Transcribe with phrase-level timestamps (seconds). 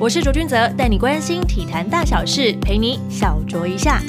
[0.00, 4.00] 我是卓君泽，带你关心体坛大小事，陪你小酌一下。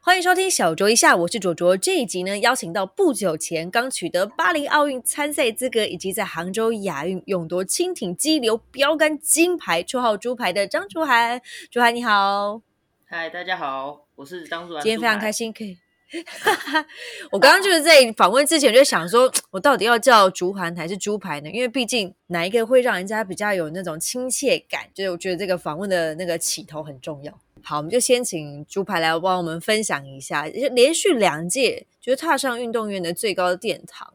[0.00, 1.76] 欢迎收听小酌一下，我是卓卓。
[1.76, 11.42] 这一集呢，邀请到不久前刚取得巴黎奥运参赛资格，以及在杭州亚运勇夺轻艇激流标杆金牌，绰号猪牌的张竹涵。
[11.72, 12.62] 竹涵你好，
[13.04, 14.82] 嗨，大家好，我是张竹涵。
[14.84, 15.76] 今天非常开心可以。
[17.30, 21.50] 我刚刚就是在访问之前就想说，我到底要叫竹盘还是猪排呢？
[21.50, 24.88] 因为毕竟哪一个会让人家比较有那种亲切感？
[24.94, 27.38] 就是我觉得这个访问的那个起头很重要。
[27.62, 34.10] 好，我们就先请猪排来帮我们分享一下，就连续两届就是踏上运动员的最高殿堂。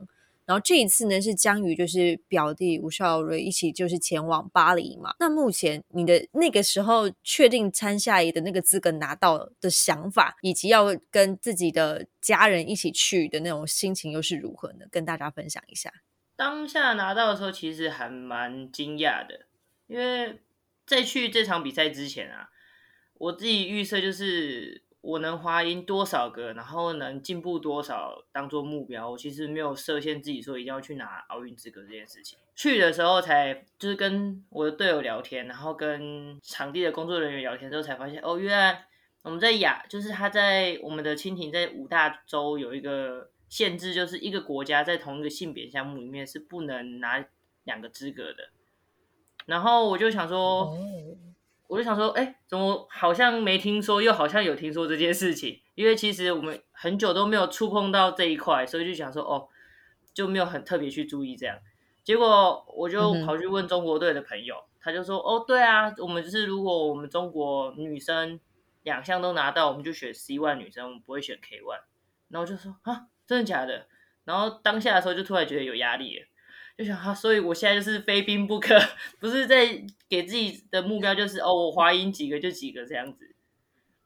[0.45, 5.15] 然后这一次呢，是将与就是表弟吴少瑞一起就是前往巴黎嘛。
[5.19, 14.85] 那目前你的那个时候确定参赛的那个资格拿到的想法，以及要跟自己的家人一起去的那种心情又是如何呢？
[14.91, 15.93] 跟大家分享一下。
[16.35, 19.45] 当下拿到的时候，其实还蛮惊讶的，
[19.87, 20.41] 因为
[20.85, 22.49] 在去这场比赛之前啊，
[23.15, 24.82] 我自己预测就是。
[25.03, 29.09] 我能滑赢多少个，然后能进步多少，当做目标。
[29.09, 32.39] 我其实没有设限自己说一定要去拿奥运资格这件事情。
[32.55, 38.85] 去的时候才就是跟我的队友聊天，然后跟场地的工作人员聊天之后，才发现哦，原来
[39.23, 47.25] 我们在亚，就是他在我们的蜻蜓在五大洲有一个限制，就是一个国家在同一个性别项目里面是不能拿
[47.65, 48.51] 两个资格的。
[49.47, 50.73] 然后我就想说。
[51.73, 55.59] 我就想说，哎，怎么好像没听说，又好像有听说这件事情？
[55.73, 59.47] 因为其实我们很久都没有触碰到这一块，所以就想说，哦，
[60.13, 61.57] 就没有很特别去注意这样。
[62.03, 68.39] 结果我就跑去问中国队的朋友，他就说，哦，对啊，我们就是如果我们中国女生
[68.83, 71.81] 两项都拿到，我们就选 C one 女生，我们不会选 K one。
[72.29, 73.87] 然后就说，啊，真的假的？
[74.25, 76.23] 然后当下的时候就突然觉得有压力。
[76.75, 78.75] 就想哈，所以我现在就是非兵不可，
[79.19, 79.79] 不是在
[80.09, 83.35] 给自己的目标就是哦，我滑赢几个就几个这样子，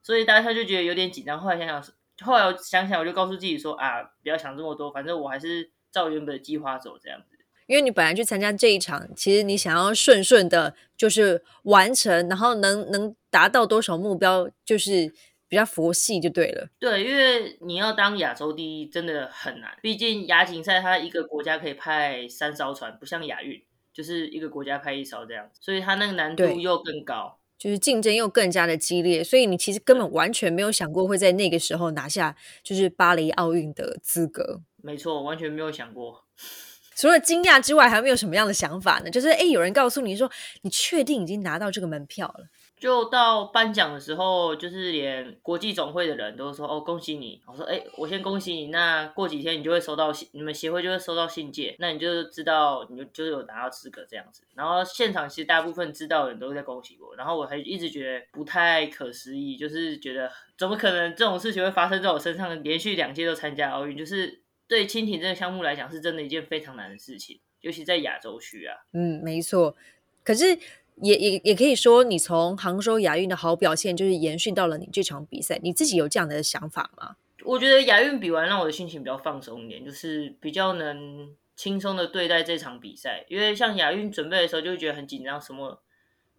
[0.03, 1.39] 所以大家就觉得有点紧张。
[1.39, 1.83] 后来想想，
[2.21, 7.37] 后来我想想，我就告诉自己说啊，不要想这么多，反正我还是照原本的计划走这样子。
[7.67, 15.13] 因为你本来去参加这一场，其实你想要顺顺的，就是完成，然后能能达到多少目标，就是。
[15.47, 16.67] 比较佛系就对了。
[16.80, 23.61] 对，因为你要当亚洲第一真的很难，毕竟亚锦赛它一个国家可以派三艘船，不像亚运
[23.93, 34.61] 就是一个国家派一艘这样子，所以它那个难度又更高，就是竞争又更加的激烈，所以你其实根本完全没有想过会在那个时候拿下就是巴黎奥运的资格。
[34.83, 36.25] 没错，完全没有想过。
[36.95, 39.09] 除了惊讶之外，还有没有什么样的想法呢？
[39.11, 40.31] 就是哎，有人告诉你说，
[40.63, 42.47] 你确定已经拿到这个门票了？
[42.80, 48.67] 就到颁奖的时候，就是连国际总会的人都说：“哦，恭喜你！”我说：“哎，我先恭喜你。
[48.67, 54.43] 那过几天你就会收到信，你们协会就会收到信件，那你就知道你就就有拿到资格这样子。
[54.54, 62.64] 然后现场其实大部分知道的人都在恭喜我，然后我还一直觉得不太可思议，就是觉得怎么可能这种事情会发生在我身上？
[62.64, 68.77] 连续两届都参加奥运，就是对蜻蜓这个项目来讲，是真的一件非常难的事情，尤其在亚洲区啊。
[68.93, 69.76] 嗯，没错。
[70.23, 70.60] 可是。
[71.02, 75.59] 也也也可以说，你从杭州亚运的好表现，就是延续到了你这场比赛。
[75.61, 77.15] 你自己有这样的想法吗？
[77.43, 83.25] 我觉得亚运比完让我的心情比较放松一点，就是比较能轻松的对待这场比赛。
[83.30, 85.81] 因为像亚运准备的时候，就会觉得很紧张，什么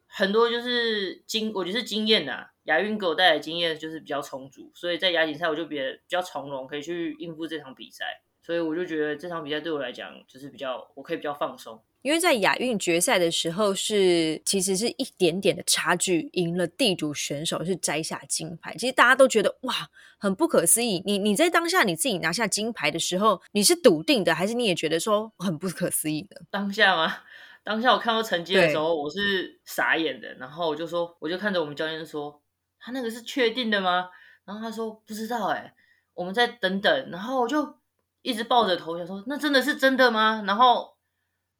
[0.06, 2.48] 很多就是经，我觉得是经验呐。
[2.64, 8.04] 亚运给我带来经验就是比较充足，所以在亚锦赛我就比比较从容，可以去应付这场比赛。
[8.42, 11.80] 所以我就觉得这场比赛对我来讲，就是比较我可以比较放松。
[12.08, 18.74] 因为在亚运决赛的时候，是其实是一点点的差距，赢了地主选手是摘下金牌。
[18.78, 19.74] 其实大家都觉得哇，
[20.16, 21.02] 很不可思议。
[21.04, 26.40] 你你在当下你自己拿下金牌的时候，你是笃定的，还是你也觉得说很不可思议的？
[26.50, 27.14] 当下吗？
[27.62, 30.32] 当下我看到成绩的时候，我是傻眼的。
[30.36, 32.40] 然后我就说，我就看着我们教练说，
[32.80, 34.08] 他那个是确定的吗？
[34.46, 35.74] 然后他说不知道哎，
[36.14, 37.10] 我们再等等。
[37.10, 37.76] 然后我就
[38.22, 40.42] 一直抱着头想说，那真的是真的吗？
[40.46, 40.96] 然后。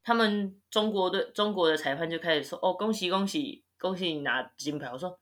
[0.08, 5.20] 他们中国的中国的裁判就开始说：“哦，恭喜恭喜恭喜你拿金牌！”我说：“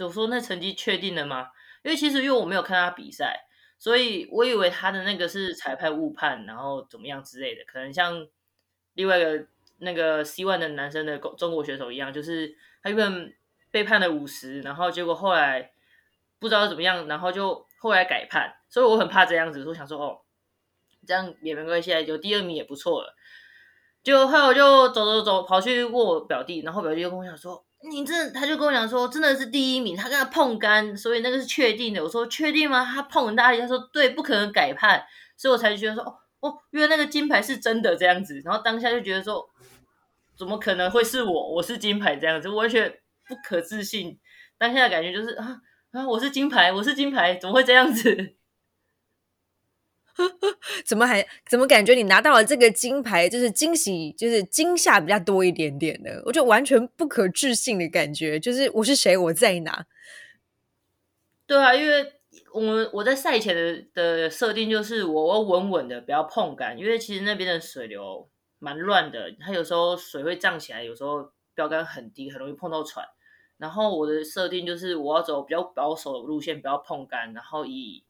[0.00, 1.48] 我说那成绩确定了吗？
[1.82, 3.46] 因为其实因为我没有看他比赛，
[3.78, 7.64] 所以我以为他的那个是裁判误判，然后怎么样之类的。
[7.64, 8.28] 可能像
[8.92, 9.46] 另外一个
[9.78, 13.34] 那个 C one 的男生的中国选手一样，就是他原本
[13.70, 15.72] 被判了五十，然后结果后来
[16.38, 18.54] 不知道怎么样，然后就后来改判。
[18.68, 20.20] 所以我很怕这样子，我想说哦，
[21.06, 23.16] 这样也没关系，有第二名也不错了。”
[24.02, 35.04] 就后来我就走走走跑去问我表弟，然后表弟就跟我讲说：“你这他就跟我讲说真的是第一名，他跟他碰杆，所以那个是确定的。”我说：“确定吗？”他碰很大力，他说：“对，不可能改判。”
[35.36, 39.48] 所以我才觉得说：“哦，哦，因为那个金牌是真的这样子，然后当下就觉得说，
[40.36, 41.54] 怎么可能会是我？
[41.54, 42.90] 我是金牌这样子，完全
[43.28, 44.18] 不可置信。
[44.58, 45.60] 当下的感觉就是啊
[45.92, 48.34] 啊，我是金牌，我是金牌，怎么会这样子？
[50.84, 56.22] 怎么还怎么感觉你拿到了这个金牌，就是惊喜，就是惊吓比较多一点点的？
[56.26, 59.86] 我就完全不可置信的感觉，就是我是谁，我在哪？
[61.46, 62.12] 对啊，因为
[62.52, 68.28] 我我在赛前的的设定就是我要稳稳的，不要碰杆，因为其实那边的水流
[68.58, 73.06] 蛮乱的，它有时候水会涨起来，有时候标杆很低，很容易碰到船。
[73.56, 78.04] 然后我的设定就是我要走比较保守的路线，不要碰杆，然后以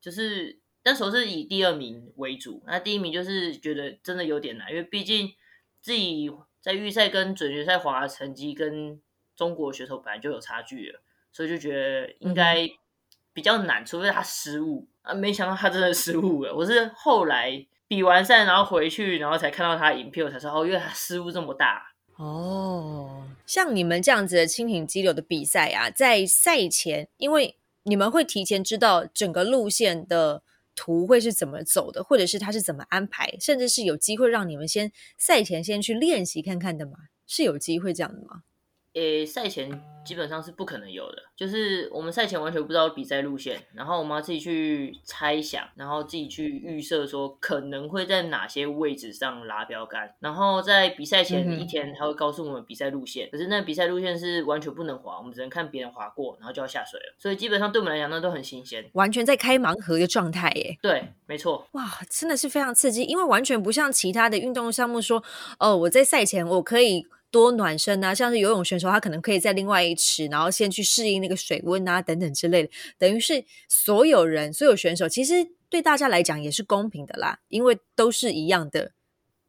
[0.00, 0.63] 就是。
[0.84, 5.32] 那时候是以第二名为主，那第一名就是觉得真的有点难，因为毕竟
[5.80, 9.00] 自己在预赛跟准决赛滑的成绩跟
[9.34, 11.00] 中国选手本来就有差距了，
[11.32, 12.68] 所以就觉得应该
[13.32, 15.14] 比较难，除非他失误啊。
[15.14, 23.26] 没想到他真的失误了，我是后来比完赛然后回去，然后才看到他影片，我才说哦，因为他失误这么大哦。
[23.46, 30.42] 像你们这样子的蜻蜓激流的比赛啊，在赛前，因为你们会提前知道整个路线的。
[30.74, 36.92] 图会是怎么走的，或者是他是怎么安排，甚至是有机会让你们先赛前先去练习看看的吗？
[37.26, 38.42] 是有机会这样的吗？
[38.94, 39.68] 诶，赛前
[40.04, 60.78] 基本上是不可能有的，就是我们赛前完全不知道比赛路线，然后我们要自己去猜想，然后自己去预设说可能会在哪些位置上拉标杆，然后在比赛前一天他会告诉我们比赛路线，可是那比赛路线是完全不能滑，我们只能看别人滑过，然后就要下水了，所以基本上对我们来讲那都很新鲜，完全在开盲盒的状态耶。
[60.80, 61.66] 对，没错。
[61.72, 65.24] 哇，真的是非常刺激，因为完全不像其他的运动项目说，
[65.58, 67.04] 哦，我在赛前我可以。
[67.34, 72.70] 多暖身啊，像是游泳选手，他可能可以在另外一池，然后先去适应那个水温啊，等等之类的。
[72.96, 78.92] 等于是所有人、所有选手，其实对大家来讲也是公平的啦，因为都是一样的，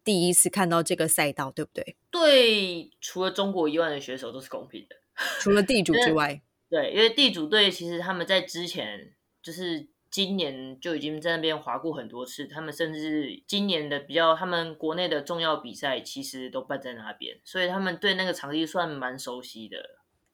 [0.03, 1.95] 第一次看到这个赛道，对不对？
[2.09, 4.95] 对，除了中国以外的选手都是公平的，
[5.39, 6.41] 除了地主之 外。
[6.67, 9.87] 对，因为地主队其实他们在之前就是。
[10.15, 19.77] 今年就已经在那边滑过很多次，他们甚至今年的比较，他们国内的重要比赛其实都办在那边，所以他们对那个场地算蛮熟悉的。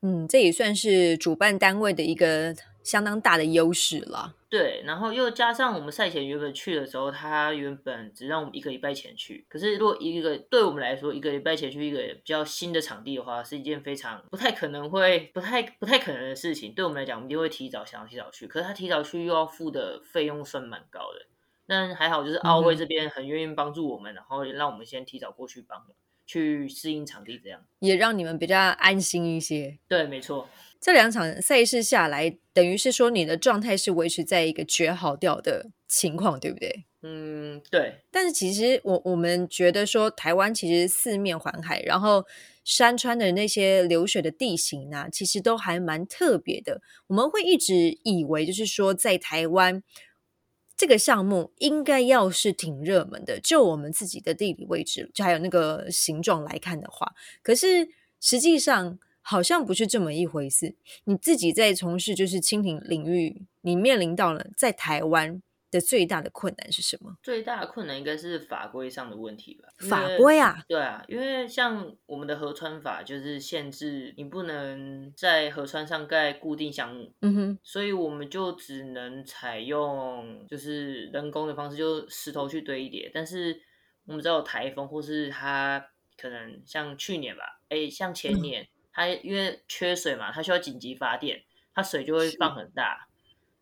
[0.01, 4.36] 嗯，这也算是主办单位的一个相当大的优势了。
[4.50, 9.45] 对，然后又加上我们赛前原本去的时候，他原本只让我们一个礼拜前去。
[9.48, 16.74] 可是如果一个对我们来说，一个礼拜前去一个比较新的场地的话，是一件非常不太可能会不太不太可能的事情。
[16.74, 18.45] 对我们来讲，我们就会提早想要提早去。
[18.45, 21.27] 可是他提早去又要付的费用算蛮高的。
[21.68, 25.86] 但还好，就是奥会这边很愿意帮助我们，然后让我们先提早过去帮。
[26.31, 29.78] 去适应场地，这样也让你们比较安心一些。
[29.89, 30.48] 对，没错。
[30.80, 36.86] 这两场赛事下来，等于是说你的状态是维持在一个绝好掉的情况，对不对？
[37.01, 37.95] 嗯，对。
[38.10, 42.25] 但是其实我我们觉得说，台湾其实四面环海，然后
[42.63, 46.81] 山川的那些流水的地形呢，其实都还蛮特别的。
[47.07, 49.84] 我们会一直以为，就是说在台湾。
[50.81, 57.13] 这个项目应该要是挺热门的，就我们自己的地理位置，就还有那个形状来看的话，
[57.44, 57.88] 可是
[58.19, 60.74] 实际上好像不是这么一回事。
[61.04, 65.44] 你自己在从事就是蜻蜓领域，你面临到了在台湾。
[65.71, 67.18] 的最大的困难是什么？
[67.23, 69.69] 最大的困难应该是法规上的问题吧。
[69.89, 83.10] 法规啊，对啊，因为像我们的河川法就是限制你不能在河川上盖固定项目，嗯哼，所以我们就只能采用就是人工的方式，就石头去堆一叠。
[83.13, 83.62] 但是
[84.05, 85.84] 我们知道有台风，或是它
[86.17, 91.41] 可能像去年吧，哎，像前年，它因为缺水嘛，它需要紧急发电，
[91.74, 93.07] 它水就会放很大，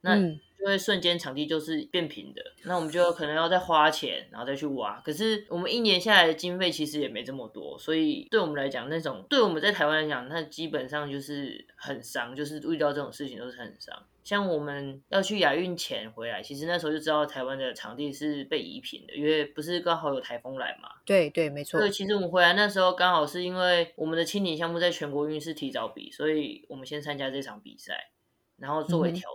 [0.01, 0.39] 那。
[0.60, 5.00] 就会瞬间场地就是变平的，那我们就可能要再花钱，然后再去挖。
[5.06, 14.03] 可是我们一年下来的经费其实也没这么多，所以对我们来讲，那种对我们在台湾来讲，那基本上就是很伤，就是遇到这种事情都是很伤。
[14.25, 20.89] 像我们要去亚运前回来，其实那时候就知道台湾的场地是被移平的，因为不是刚好有台风来嘛。
[21.06, 21.79] 对对，没错。
[21.79, 28.12] 对其实我们回来那时候刚好是因为我们的青年项目在全国运是提早比，所以我们先参加这场比赛，
[28.58, 29.29] 然后作为调。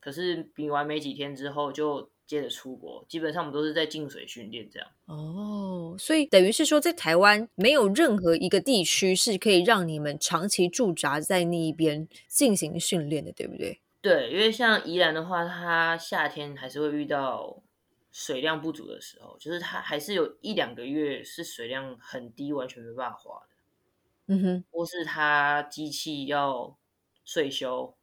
[0.00, 4.88] 可是比完没几天之后就接着出国，基本上我们都是在进水训练这样。
[5.06, 13.80] 哦，所以等于是说，在台湾没有任何一个地区是可以让你们长期驻扎在那一边进行训练的，对不对？
[14.00, 17.62] 对，因为像宜兰的话，它夏天还是会遇到
[18.10, 24.34] 水量不足的时候，就是它还是有一两个月是水量很低，完全没办法滑的。
[24.34, 26.78] 嗯哼，或是它机器要
[27.24, 27.94] 税修。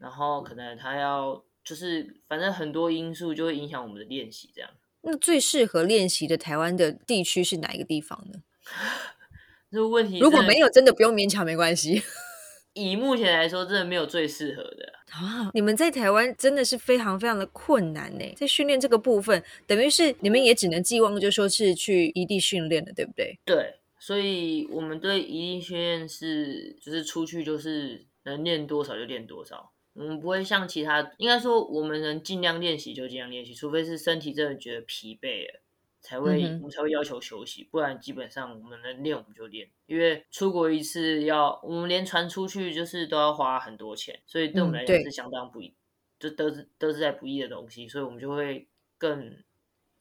[0.00, 4.70] 然后可能他要就是反正很多因素就会影响我们的练习，这样。
[5.02, 8.42] 那最适合练习的台湾的地区是哪一个地方呢？
[9.70, 12.02] 这个问题如果没有，真的不用勉强，没关系。
[12.74, 15.50] 以目前来说，真的没有最适合的啊！
[15.52, 23.38] 你们在台湾真的是非常非常的困难呢，在训练这个部分，等于是你们也只能寄望，就说是去异地训练了，对不对？
[23.44, 35.60] 对，所以我们对异地训练是，就是出去就是能练多少就练多少，我们不会像其他，应该说我们能尽量练习就尽量练习，除非是身体真的觉得疲惫了。
[36.00, 39.68] 才会，我们才会要求休息，不然基本上我们能练我们就练。
[39.84, 45.74] 因为出国一次要，我们连船出去就是都要花很多钱，所以对我们来讲是相当不易，
[46.18, 48.66] 就都是都是在不易的东西，所以我们就会
[48.96, 49.36] 更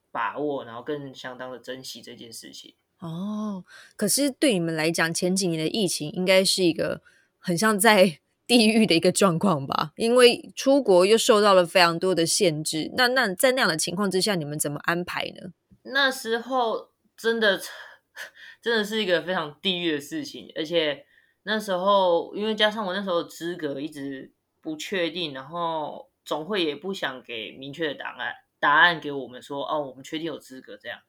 [0.10, 2.76] 把握，然后更相当的珍惜这件事情。
[3.00, 3.66] 哦，
[3.98, 7.02] 可是对你们来讲，前几年的疫情应该是一个
[7.38, 9.92] 很像在地狱的一个状况吧？
[9.96, 12.92] 因为出国又受到了非常多的限制。
[12.98, 15.52] 那那在那样的情况之下，你们怎么安排呢？
[15.84, 17.62] 那时候真的
[18.60, 21.06] 真的是一个非常地狱的事情，而且
[21.44, 31.00] 那时候因为加上我那时候资格一直不确定，然后总会也不想给明确的答案，答案给我们说哦，我们确定有资格这样，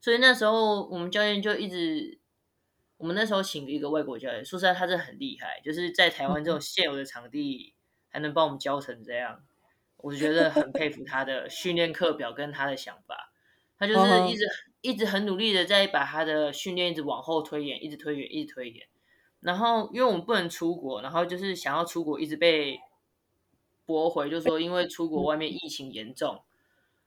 [0.00, 2.18] 所以那时候我们教练就一直，
[2.96, 7.74] 我们那时候请了一个外国教练，说实在他是很厉害，就是在台湾这种现有的场地
[8.08, 9.42] 还能帮我们教成这样，
[9.98, 13.32] 我就觉得很佩服他的训练课表跟他的想法。
[13.78, 14.46] 他就是一直
[14.80, 18.86] 一直很努力的在把他的训练一直往后推延，一直推延，一直推延。
[19.40, 22.80] 然后因为我们不能出国，然后就是想要出国，一直被
[23.84, 26.42] 驳回，就说因为出国外面疫情严重，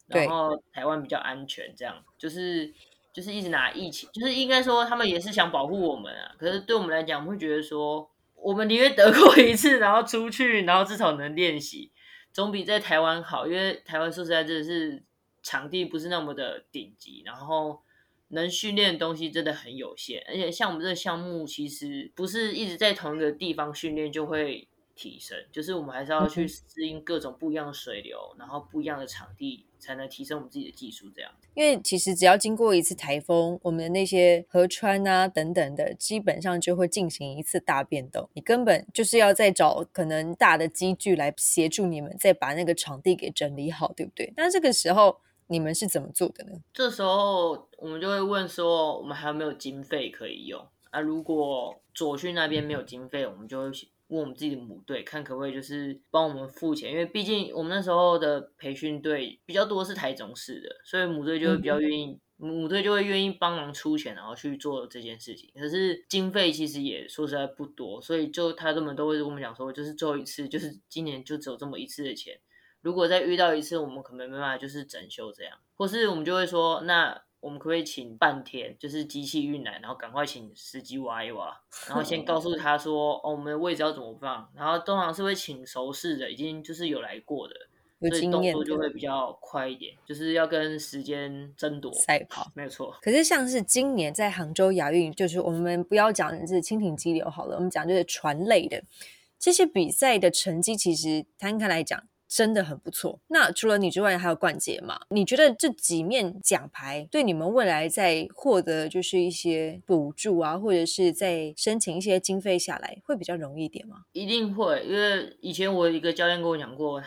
[0.06, 2.72] 然后台湾比较安全，这样就是
[3.14, 6.36] 就是一直拿疫情，就是应该说他们也是想保护我们啊。
[6.38, 11.92] 可是对我们来讲，我们会觉得说，我们宁愿得过一次，然后出去，然后至少能练习，
[12.32, 13.48] 总比在台湾好。
[13.48, 15.04] 因为台湾说实在真的是。
[15.42, 17.82] 场地不是那么的顶级，然后
[18.28, 24.68] 能训练的东西真的很有限，而且像我们这个项目，其实不是一直在同一个地方训练就会
[25.00, 31.10] 提升，就是我们还是要去适应各种不一样的水流，然后不一样的场地，才能提升我们自己的技术。
[31.16, 44.34] 这样，因为其实只要经过一次台风，我们的那些河川啊等等的，基本上就会进行一次大变动，你根本就是要再找可能大的机具来协助你们，再把那个场地给整理好，对不对？
[44.36, 45.22] 那这个时候。
[45.52, 46.52] 你们是怎么做的呢？
[46.72, 51.00] 这时候我们就会问说，我们还有没有经费可以用啊？
[51.00, 53.72] 如果左训那边没有经费，我们就会
[54.10, 65.52] 问我们自己的母队，看可不可以就是帮我们付钱，因为毕竟我们那时候的培训队比较多是台中市的，所以母队就会比较愿意，母队就会愿意帮忙出钱，然后去做这件事情。
[65.56, 72.40] 可是经费其实也说实在不多，所以就他们都会跟我们讲说，就是最后一次，就是今年就只有这么一次的钱。
[72.82, 87.56] 如果再遇到一次，我们可能没办法，就是整修这样，或是我们就会说，那我们可不可以请半天，就是机器运来，然后赶快请司机挖一挖，然后先告诉他说，哦，我们的位置要怎么放，然后通常是会请熟识的，已经就是有来过的，
[88.10, 92.96] 所以动作就会比较快一点，就是要跟时间争夺赛跑，没有错。
[93.02, 98.84] 可是像是今年在杭州亚运，就是我们不要讲是蜻蜓激流好了，我们讲就是船类的
[99.38, 102.04] 这些比赛的成绩，其实摊开来讲。
[102.30, 103.20] 真的很不错。
[103.30, 105.02] 那除了你之外，还有冠杰嘛？
[105.10, 114.06] 你觉得这几面奖牌对你们未来在获得就是一些补助啊，或者是在申请一些经费下来，会比较容易一点吗？
[114.12, 117.02] 一定会，因为以前我一个教练跟我讲过，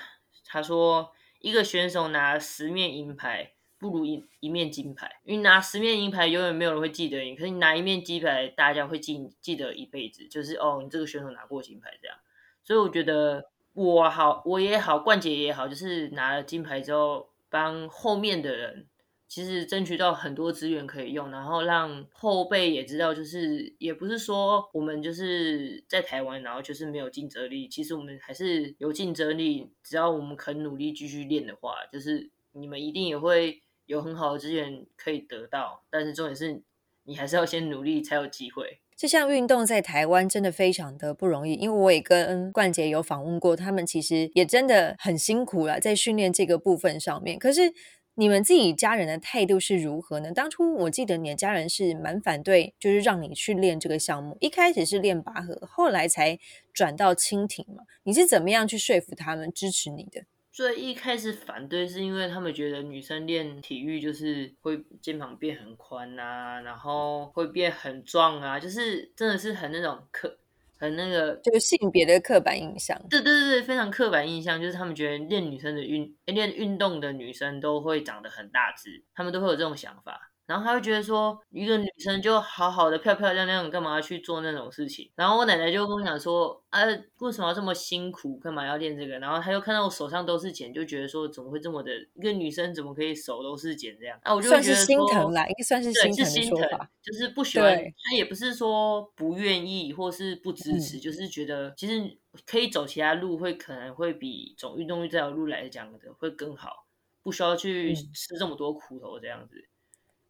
[0.45, 12.17] 他说一个选手拿十面银牌不如一一面金牌，因为拿十面银牌永远没有人会记得你，可是你拿一面金牌，大家会记记得一辈子，就是哦，你这个选手拿过金牌这样。
[12.64, 13.52] 所以我觉得。
[13.75, 18.87] 我好，我也好，冠杰也好，就是拿了金牌之后，帮后面的人
[19.26, 36.61] 其实争取到很多资源可以用，然后让后辈也知道，就是也不是说我们就是在台湾，然后就是没有竞争力，其实我们还是有竞争力，只要我们肯努力继续练的话，就是你们一定也会有很好的资源可以得到，但是重点是
[37.05, 38.82] 你还是要先努力才有机会。
[39.03, 47.37] 这项运动在台湾真的非常的不容易，因为我也跟冠杰有访问过，他们其实也真的很辛苦了，在训练这个部分上面。
[47.37, 47.75] 可是
[48.15, 50.31] 你们自己家人的态度是如何呢？
[50.31, 56.39] 当初我记得你的家人是蛮反对，就是让你去练这个项目，一开始是练拔河，后来才
[56.73, 57.83] 转到蜻蜓嘛。
[58.05, 60.23] 你是怎么样去说服他们支持你的？
[60.53, 70.37] 最一开始反对是因为他们觉得女生练体育就是会肩膀变很宽啊，然后会变很壮啊，就是真的是很那种刻
[70.77, 73.01] 很那个就是性别的刻板印象。
[73.09, 80.32] 对对对对，非常刻板印象，就是他们觉得练女生的运练运动的女生都会长得很大只，他们都会有这种想法。
[80.47, 85.11] 然后他会觉得说，一个女生就好好的漂漂亮亮，干嘛要去做那种事情？
[85.15, 86.83] 然后我奶奶就跟我讲说，啊，
[87.19, 88.37] 为什么要这么辛苦？
[88.39, 89.19] 干嘛要练这个？
[89.21, 91.93] 然后他又看到我手上都是茧，就觉得说，怎么会这么的？
[92.15, 94.19] 一个女生怎么可以手都是茧这样？
[94.23, 96.13] 啊，我就算是心疼啦，应该算是心
[96.51, 97.75] 疼的说法，就是不喜欢。
[97.75, 106.87] 他也不是说不愿意或是不支持，就是觉得其实可以走其他路，会可能会比走运动这条路来讲的会更好，
[107.23, 109.65] 不需要去吃这么多苦头这样子。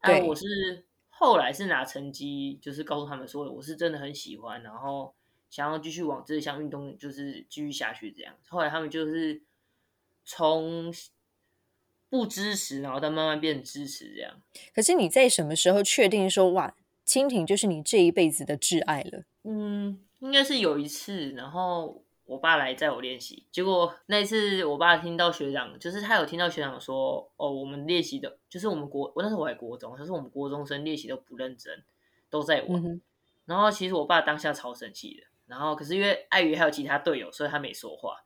[0.02, 5.14] 啊，我是后来是拿成绩，就是告诉他们说，我是真的很喜欢，然后
[5.48, 8.34] 想要继续往这项运动就是继续下去这样。
[8.48, 9.42] 后来他们就是
[10.24, 10.92] 从
[12.10, 14.40] 不支持，然后到慢慢变支持这样。
[14.74, 16.74] 可是你在什么时候确定说，哇，
[17.06, 19.24] 蜻蜓就是你这一辈子的挚爱了？
[19.44, 22.01] 嗯，应该是有一次，然后。
[22.24, 31.82] 我爸来载我练习，结果那次我爸听到学长，就是他有听到学长说，哦，我们练习的，就是我们国，我那时候我还国中，他说我们国中生练习都不认真，
[32.30, 33.00] 都在玩。
[33.44, 38.18] 然后其实我爸当下超生气的，然后可是因为碍于还有其他队友，所以他没说话。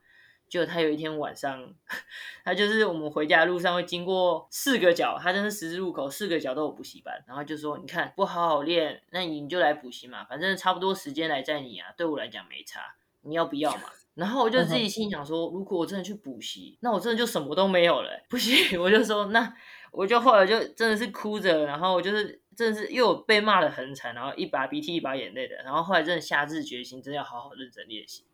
[0.48, 1.74] 就他有一天晚上，
[2.44, 12.94] 他就是我们回家路上会经过四个角，他真是十字路口，四个角都有补习班，然后就说，你看不好好练，那你就来补习嘛，反正差不多时间来载你啊，对我来讲没差。
[13.26, 13.90] 你要不要嘛？
[14.14, 18.10] 然后我就自己心想说，如果我真的去补习，那我真的就什么都没有了。
[18.30, 19.54] 不行， 我就说，那
[19.92, 28.24] 我就后来就真的是哭着，然后我就是真的是又被骂的很惨，然后一把鼻涕一把眼泪的，然后后来真的下定决心，真的要好好认真练习。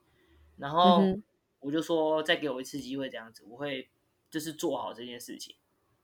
[0.56, 1.02] 然后
[1.58, 3.90] 我就说，再给我一次机会，这样子我会
[4.30, 5.56] 就是做好这件事情。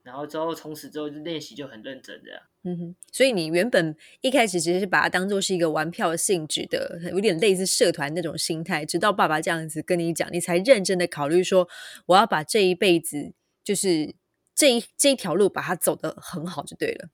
[0.02, 2.40] 然后之后从此之后就练习就很认真这样。
[2.64, 8.84] 嗯哼，所以你原本一开始其实是把它当做是一个玩票性质的，有点类似社团那种心态。
[8.84, 11.68] 直到爸爸这样子跟你讲，你才认真的考虑说，
[12.06, 14.14] 我要把这一辈子就是
[14.54, 17.10] 这一这一条路把它走得很好就对了。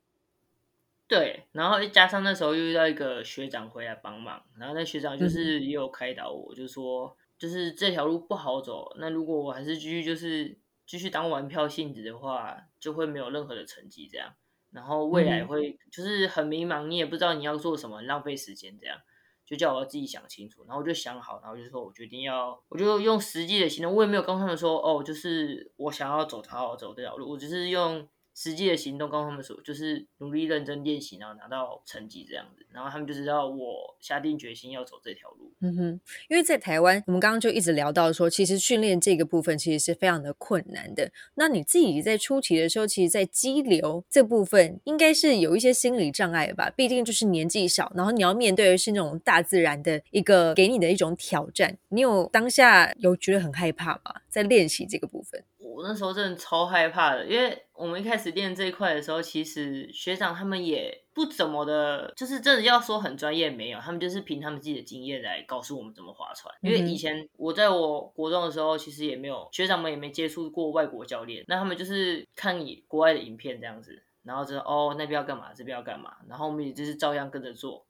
[1.07, 14.35] 对，然后加上那时候又遇到一个学长回来帮忙，然后那学长就是也有开导我，就说就是这条路不好走，那如果我还是继续就是继续当玩票性质的话，就会没有任何的成绩这样。
[14.71, 18.99] 然后未来会就是很迷茫，你也不知道你要做什么，浪费时间这样，
[19.45, 20.65] 就叫我要自己想清楚。
[20.65, 23.95] 然后我就想好，然后就说我决定要，我就用实际的行动。
[23.95, 28.09] 我也没有跟他们说哦，就是我想要走好好走这条路，我只是用。
[28.35, 35.53] 实际的行动告诉他们说，就是努力认真练习，然后拿到成绩这样子，然后他们就知道我下定决心要走这条路。
[35.61, 41.11] 嗯哼，因为在台湾，我们刚刚就一直聊到说，其实训练这个部分其实是非常的困难的。
[41.37, 46.69] 那你自己在初期的时候，其实，在激流这部分应该是有一些心理障碍吧？
[46.71, 51.79] 毕竟就是年纪小，然后你要面对的是那种大自然的一个给你的一种挑战。
[51.91, 54.21] 你有当下有觉得很害怕吗？
[54.29, 55.43] 在练习这个部分？
[55.75, 66.55] 我那时候真的超害怕的，因为我们一开始练这一块的时候，其实学长他们也不怎么的，就是真的要说很专业没有，他们就是凭他们自己的经验来告诉我们怎么划船。
[66.61, 77.85] 因为以前我在我国中的时候，其实也没有学长们也没接触过外国教练，那他们就是看你国外的影片这样子，然后就哦那边要干嘛，这边要干嘛，然后我们也就是照样跟着做。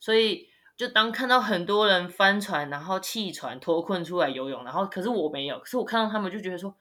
[0.00, 6.74] 所以就当看到很多人翻船，然后弃船脱困出来游泳，然后可是我没有，可是我看到他们就觉得说。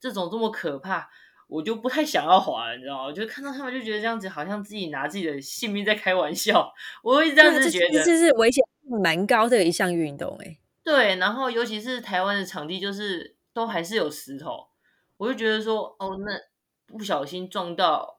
[0.00, 1.08] 这种这么可怕，
[1.46, 3.12] 我就不太想要滑，你知道吗？
[3.12, 8.02] 就看到他们就觉得这样子好像自己拿自己的性命在开玩笑，我会这样子觉得。
[8.02, 8.64] 这是危险
[9.02, 10.56] 蛮高的一项运动，哎。
[10.82, 14.68] 对，然后尤其是台湾的场地，就是都还是有石头，
[15.18, 18.18] 我就觉得说，哦，那不小心撞到，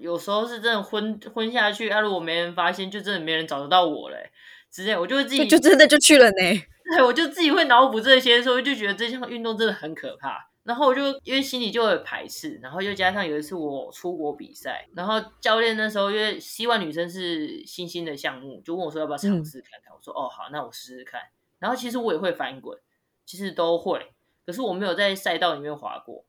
[0.00, 4.30] 有时候是真的昏昏下去，啊，如果没人发现，就真的没人找得到我嘞，
[4.70, 6.62] 直接我就会自己就真的就去了呢。
[6.96, 10.50] 对，我就自己会脑补这些，所以就觉得这项运动真的很可怕。
[10.64, 19.94] 然后我就因为心里就有排斥，然后又加上有一次我出国比赛，然后教练那时候因为希望女生是新兴的项目，就问我说要不要尝试看看。
[19.94, 21.20] 我说哦好，那我试试看。
[21.58, 22.78] 然后其实我也会翻滚，
[23.26, 24.14] 其实都会，
[24.46, 26.24] 可是我没有在赛道里面滑过。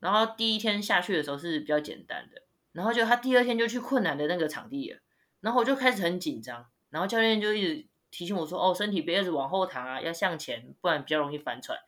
[0.00, 4.98] 然后第一天下去的时候是比较简单的，然后就他第二天就去困难的那个场地了，
[5.40, 11.78] 然后我就开始很紧张，然后教练就一直提醒我说哦身体别一直往后躺啊，要向前，不然比较容易翻船。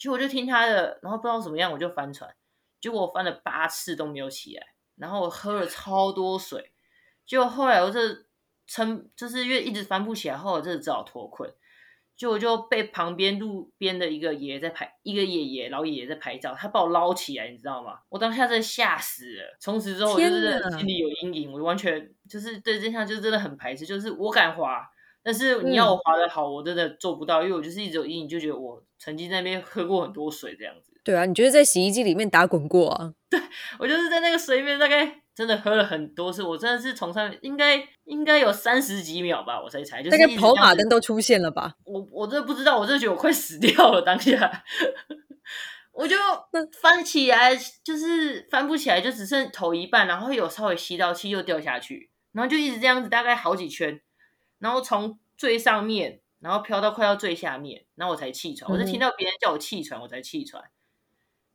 [0.00, 2.34] 结果我就听他的，然后不知道怎么样，我就翻船。
[2.80, 6.72] 结果我翻了八次都没有起来，然后我喝了超多水。
[7.26, 8.24] 结果后来我这
[8.66, 11.52] 撑，就是因为一直翻不起来，后来真的只好脱困。
[12.16, 18.00] 就我就被旁边路边的一个爷爷在拍，一个爷爷老爷爷在拍照，他把我捞起来，你知道吗？
[18.10, 19.56] 我当下真的吓死了。
[19.58, 24.86] 从此之后，我就是心里有阴影，我完全就是对这项就真的很排斥，就是我敢滑，
[25.22, 30.92] 但是你要我滑的好，我真的做不到，因为我就是一直有阴影，就觉得我曾经在那边喝过很多水这样子。
[31.02, 33.12] 对啊，你就是在洗衣机里面打滚过啊？
[33.30, 33.40] 对，
[33.78, 36.42] 我就是在那个水里面，大概真的喝了很多次。
[36.42, 41.74] 我真的是从上面应该应该有三十几秒吧，我才才，就是大概跑马灯都出现了吧？
[41.84, 44.62] 我我真的不知道，我真的觉得我快死掉了当下。
[45.92, 46.16] 我就
[46.80, 47.54] 翻起来，
[47.84, 54.00] 就是翻不起来，就只剩头一半，然后有稍微吸到气又掉下去，然后就一直这样子，大概好几圈，
[54.60, 58.70] 然后从最上面，然后飘到快要最下面，然后我才气喘。
[58.70, 60.70] 我是听到别人叫我气喘，我才气喘。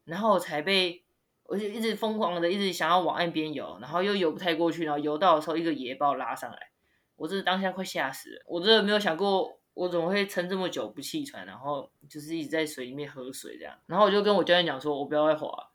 [0.04, 1.04] 然后我才被，
[1.44, 6.72] 我就一直疯狂的一直想要往岸边游，然后又游不太过去，然后游到的时候，一个野把我拉上来，
[7.15, 15.72] 我真的当下快吓死了，我真的没有想过我怎么会撑这么久不气喘，然后就是一直在水里面喝水这样，然后我就跟我教练讲说，我不要再滑。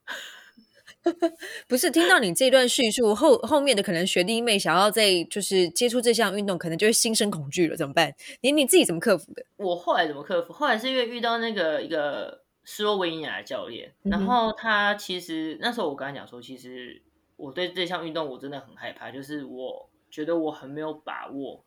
[1.67, 8.15] 不是听到你这段叙述后，后面的可能学弟妹想要再就是接触这项运动，可能就会心生恐惧了，怎么办？
[8.41, 9.45] 你你自己怎么克服的？
[9.57, 10.53] 我后来怎么克服？
[10.53, 12.43] 后来是因为遇到那个一个。
[12.63, 17.03] 斯洛维尼亚的教练，然后他其实那时候我跟他讲说，其实
[17.37, 21.65] 我对这项运动我真的很害怕，就是我觉得我很没有把握。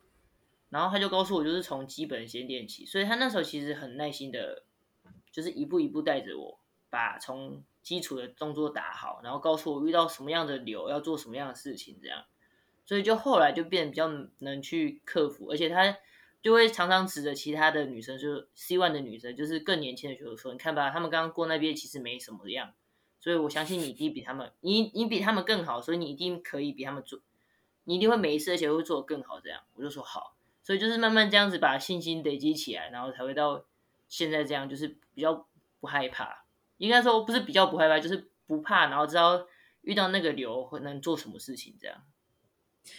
[0.70, 4.64] 然后他就告诉我，就是从基本先练起，所以他那时候其实很耐心的，
[5.30, 12.24] 就是一步一步带着我，把从基础的动作打好，然后告诉我遇到什么样的流要做什么样的事情，这样，
[12.86, 15.96] 所以就后来就变得比较能去克服，而且他。
[16.44, 22.74] 就会常常指着其他的女生，就是 C one 的女生，就是更年轻的选手说：“你看吧，他们刚刚过那边其实没什么样，
[23.22, 27.22] 所以我相信你一定比他们，你你比他们更好，所以你一定可以比他们做，
[27.86, 33.64] 你一定会每一次而且会做得更好。”这样我就说好，所以就是慢慢这样子把信心累积起来，然后才会到
[34.10, 35.48] 现在这样，就是比较
[35.80, 36.43] 不害怕，
[36.78, 39.48] 应该说不是比较不害怕，就是不怕，然后知道
[39.82, 42.04] 遇到那个流会能做什么事情这样。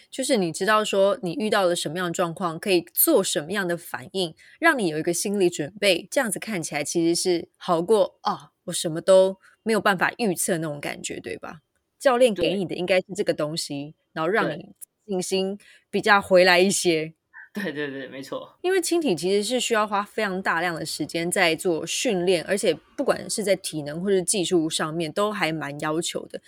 [0.09, 11.61] 就是你知道说你遇到了什么样的状况，可以做什么样的反应，让你有一个心理准备，这样子看起来其实是好过啊，我什么都没有办法预测那种感觉，对吧？
[11.99, 14.73] 教练给你的应该是这个东西，然后让你
[15.05, 15.59] 信心
[15.91, 17.13] 比较回来一些。
[17.55, 18.55] 对对对，没错。
[18.61, 26.39] 因为轻体其实是需要花非常大量的时间在做训练，而且不管是在体能或者技术上面，都还蛮要求的。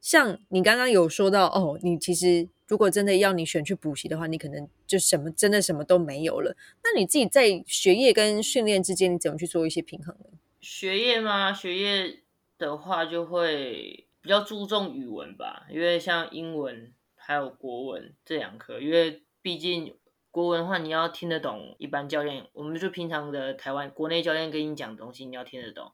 [0.00, 2.48] 像你刚刚有说到哦，你其实。
[2.70, 6.56] 如果真的要你选去补习的话，你可能就什么真的什么都没有了。
[6.84, 10.38] 那你自己在学业跟训练之间，你怎么去做一些平衡呢？
[10.60, 11.52] 学业吗？
[11.52, 12.20] 学业
[12.58, 19.92] 的话就会比较注重语文吧，因为像英文还有国文这两科，因为毕竟
[20.30, 25.92] 国文的话你要听得懂，一般教练我们就平常的台湾国内教练跟你讲东西，你要听得懂。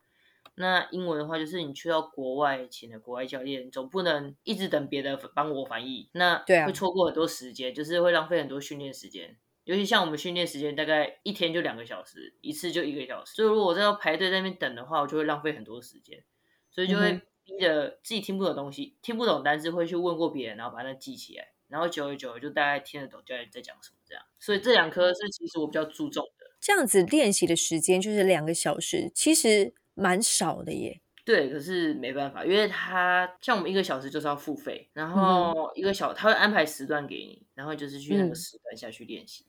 [0.59, 9.37] 那英文的话，就是你去到国外请的国外教练，总不能一直等别的帮我翻译，那会错过很多时间，就是会浪费很多训练时间。
[9.65, 16.25] 尤其像我们训练时间大概一天就两个小时，一次就一个小时，所以如果我在要排队在那边等的话，我就会浪费很多时间，
[16.71, 24.23] 所以就会逼着自己听不懂东西，听不懂单词会去问过别人，然后把它记起来，然后久而久之就大概听得懂教练在讲什么这样。
[24.39, 26.51] 所以这两科是其实我比较注重的。
[26.61, 29.75] 这样子练习的时间就是两个小时，其实。
[29.99, 39.47] 蛮少的耶，对，可是没办法，因为他像我们一个小时就是要付费，然后一个小他会安排时段给你，然后就是去那个时段下去练习，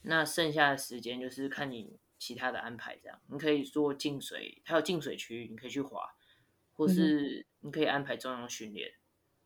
[0.00, 6.14] 那剩下的时间就是看你其他的安排，这样你可以做进水，还有进水区你可以去滑，
[6.72, 8.92] 或是你可以安排中央训练，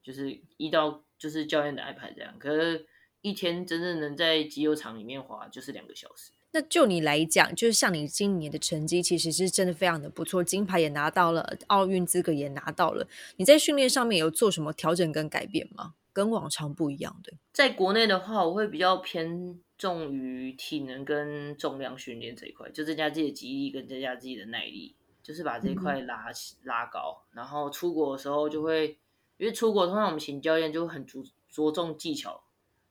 [0.00, 2.86] 就是一到就是教练的安排这样，可是
[3.20, 6.32] 一天真正能在集油场里面滑就是两个小时。
[6.52, 13.06] 那就你来讲，就是像你今年的成绩，其实是真的非常的不错，金牌也拿到了，奥运资格也拿到了。
[13.36, 15.94] 你在训练上面有做什么调整跟改变吗？
[16.14, 17.34] 跟往常不一样的？
[17.52, 26.24] 在国内的话，我会比较偏重于体能跟重量训练这一块，就增加自己的肌力跟增加自己的耐力，就是把这一块拉
[26.62, 27.22] 拉高。
[27.32, 28.96] 然后出国的时候就会，
[29.38, 32.42] 因为出国通常我们请教练就很着着重技巧。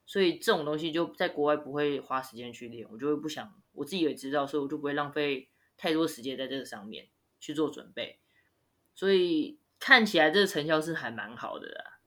[0.08, 7.08] 所以这种东西就在国外不会花时间去练，我就会不想，我自己也知道，所以我就不会浪费太多时间在这个上面
[7.39, 8.19] 去做准备。
[8.93, 11.99] 所以看起来这个成效是还蛮好的啦。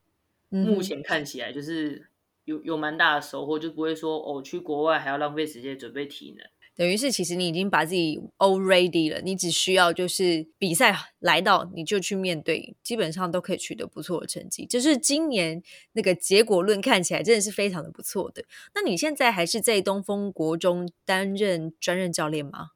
[0.51, 2.09] 目前看起来就是
[2.45, 6.49] 有有蛮大的收获，就不会说哦去国外还要浪费时间准备体能。
[6.79, 14.65] 等于是，其实你已经把自己 all ready 了，你只需要就是比赛来到，你就去面对，基本上都可以取得不错的成绩。
[14.65, 15.61] 就是今年
[15.95, 18.45] 那个结果论看起来真的是非常的不错的。
[18.77, 22.69] 那你现在还是在东风国中担任专任教练吗？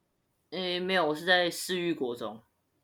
[0.50, 2.40] 诶，没有，我是在世域国中。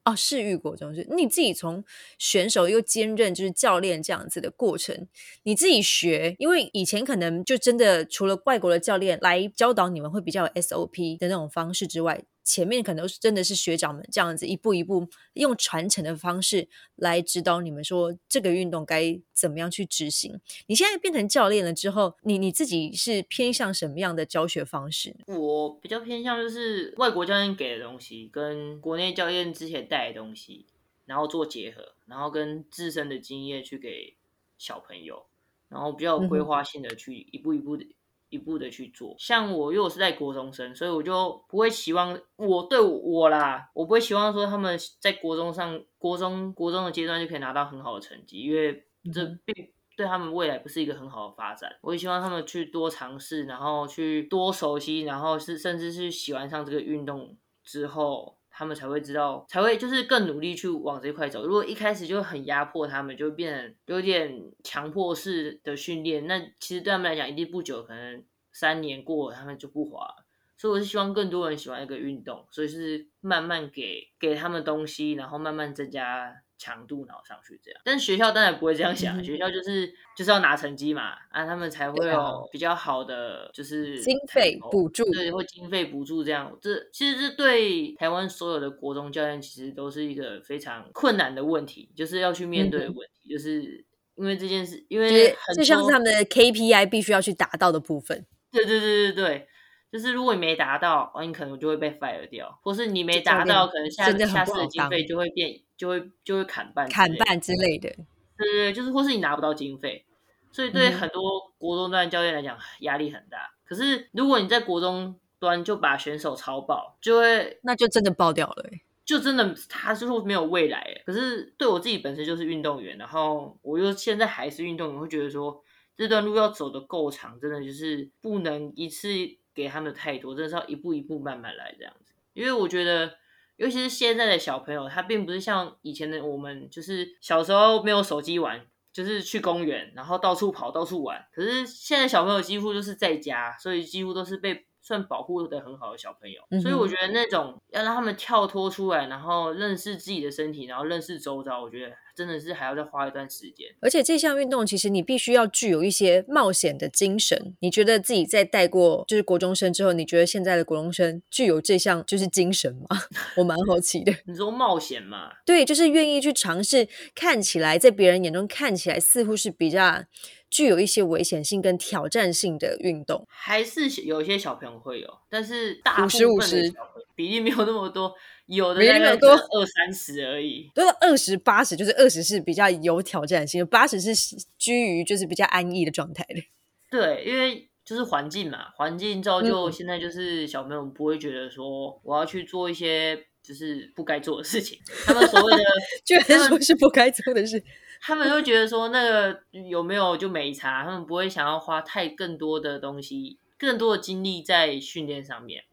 [0.08, 1.84] 哦，世玉国中是你自己从
[2.18, 5.06] 选手又兼任就是教练这样子的过程，
[5.42, 12.24] 你自己学，因为以前可能就真的除了外国的教练来教导你们会比较有 SOP 的那种方式之外。
[12.48, 20.40] 前面可能是真的是学长们这样子一步一步用传承的方式来指导你们，说这个运动该怎么样去执行。
[20.66, 25.14] 你现在变成教练了之后，你你自己是偏向什么样的教学方式？
[25.26, 30.64] 我比较偏向就是外国教练给的东西，跟国内教练之前带的东西，
[31.04, 34.16] 然后做结合，然后跟自身的经验去给
[34.56, 35.26] 小朋友，
[35.68, 37.84] 然后比较有规划性的去一步一步的。
[38.30, 51.76] 一步的去做，像我，因为我是在国中生，所以我就不会期望我对我啦，我不会期望说他们在国中上国中国中的阶段就可以拿到很好的成绩，因为这并对他们未来不是一个很好的发展。
[51.80, 58.37] 我也希望他们去多尝试，然后去多熟悉，然后是甚至是喜欢上这个运动之后。
[58.58, 61.46] 他们才会知道，才会就是更努力去往这块走。
[61.46, 70.12] 如果一开始就很压迫他们，就变成有点强迫式的训练，那其实对他们来讲，一定不久，可能三年过，他们就不滑。
[70.56, 76.34] 所以我是希望更多人喜欢一个运动，所以是慢慢给给他们东西，然后慢慢增加。
[76.58, 99.48] 强度脑上去这样，但是学校当然不会这样想，学校就是就是要拿成绩嘛，啊，他们才会有比较好的就是经费补助，对，会经费补助这样，这其实是对台湾所有的国中教练其实都是一个非常困难的问题，就是要去面对的问题，就是因为这件事，因为就像是他们的 KPI 必须要去达到的部分，对对对对对。
[99.90, 105.02] 就是如果你没达到，你可能就会被 fire 掉，或是你没达到，可能下下次的经费。
[105.06, 107.88] 就会变，就会就会砍半，砍半之类的。
[108.36, 110.04] 对对对，就是或是你拿不到经费，
[110.52, 113.50] 所以对很多国中端教练来讲压力很大。
[113.64, 118.70] 可是如果你在国中端就把选手超爆，就会那就真的爆掉了，
[119.06, 121.02] 就真的他就是没有未来。
[121.06, 125.62] 可是对我自己本身就是运动员，然后我又现在还是运动员，会觉得说
[125.96, 129.08] 这段路要走的够长，真的就是不能一次。
[129.54, 132.14] 给他们太多，真的是要一步一步慢慢来这样子。
[132.32, 133.12] 因为我觉得，
[133.58, 141.26] 尤其是现在的小朋友，他并不是像以前的我们，就是小时候没有手机玩，就是去公园，然后到处跑、到处玩。
[141.32, 144.64] 可是现在小朋友几乎就是在家，所以几乎都是被。
[144.80, 153.68] 算保护的很好的小朋友，所以我觉得那种要让他们跳脱出来，然后认识自己的身体，然后认识周遭，我觉得真的是还要再花一段时间。
[153.80, 157.54] 而且这项运动其实你必须要具有一些冒险的精神。
[157.60, 162.98] 你觉得自己在带过就是国中生之后，你觉得现在的国中生具有这项就是精神吗？
[163.38, 164.12] 我蛮好奇的。
[164.26, 165.30] 你说冒险嘛？
[165.46, 170.04] 对，就是愿意去尝试，看起来在别人眼中看起来似乎是比较。
[170.50, 176.72] 具有一些危险性跟挑战性的运动，还是有一些小朋友会有，但是大部分
[177.18, 178.14] 比例没有那么多，
[178.46, 180.70] 有的大概多二三十而已。
[180.72, 184.14] 都是二十八十，就是二十是比较有挑战性，八十是
[184.56, 186.40] 居于就是比较安逸的状态的。
[186.88, 195.64] 对，因为就是环境嘛，环境造就现在就是小朋友不会觉得说我要去做一些就是不该做的事情，他们所谓的
[196.06, 197.60] 居然说是不该做的事。
[198.00, 205.64] 他们会觉得说那个有没有就没差，他们不会想要花太更多的东西、更多的精力在训练上面。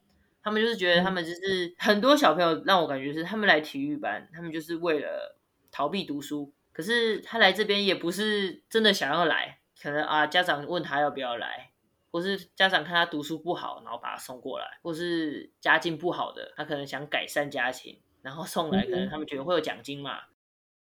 [0.45, 5.35] 他们就是觉得他们就是很多小朋友让我感觉是他们来体育班，他们就是为了
[5.71, 6.53] 逃避读书。
[6.71, 11.71] 可是他来这边也不是真的想要来，可能啊家长问他要不要来，
[12.11, 20.19] 或是家长看他读书不好，然后把他送过来，或是家境不好的，他可能想改善家庭，然后送来，可能他们觉得会有奖金嘛。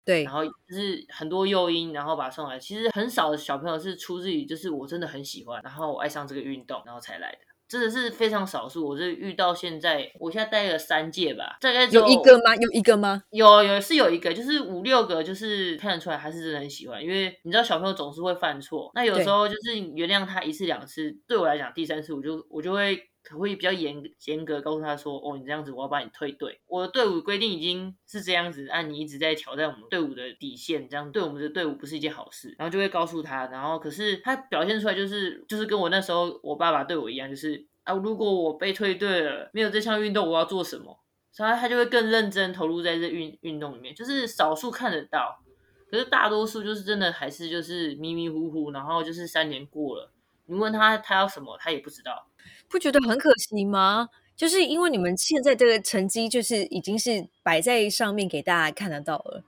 [0.02, 2.58] 对，然后就是很多诱因，然后把他送来。
[2.58, 7.38] 其实很少的小朋友是出自于就是我真的很喜欢，然后我爱上这个运动，然后才来的，
[7.72, 8.86] 真的是非常少数。
[8.86, 12.54] 我是遇到现在，我现在待了三届吧，大概有一个吗？
[12.56, 13.22] 有一个吗？
[13.30, 17.02] 有有是有一个，就是五六个，就是看得出来他是真的很喜欢。
[17.02, 23.08] 因为你知道小朋友总是会犯错，那有时候就是原谅他一次两次，对我来讲第三次我就我就会。
[23.22, 26.60] 可会比较严严格告诉他说：“哦，你这样子，我要把你退队。
[26.66, 40.98] 我的队伍规定已经是这样子，按你一直在挑战我们队伍的底线，这样对我们的队伍不是一件好事。”然后就会告诉他，然后可是他表现出来就是就是跟我那时候我爸爸对我一样，就是啊，如果我被退队了，没有这项运动，我要做什么？
[41.30, 43.94] 所以他就会更认真投入在这运运动里面。
[43.94, 45.42] 就是少数看得到，
[45.90, 50.12] 可是大多数就是真的还是就是迷迷糊糊，然后就是三年过了，
[50.46, 52.26] 你问他他要什么，他也不知道。
[52.68, 54.08] 不觉得很可惜吗？
[54.34, 59.44] 就是因为你们现在这个成绩，就是已经是摆在上面给大家看得到了。